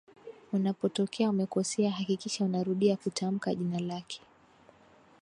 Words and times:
unapotokea 0.53 1.29
umekosea 1.29 1.91
hakikisha 1.91 2.45
unarudia 2.45 2.97
kutamka 2.97 3.55
jina 3.55 3.79
lake 3.79 4.21